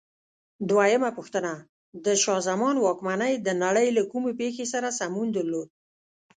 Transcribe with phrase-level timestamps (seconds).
[0.69, 1.53] دویمه پوښتنه:
[2.05, 5.67] د شاه زمان واکمنۍ د نړۍ له کومې پېښې سره سمون درلود؟